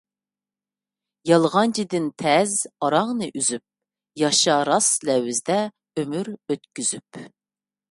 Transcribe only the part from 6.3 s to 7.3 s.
ئۆتكۈزۈپ.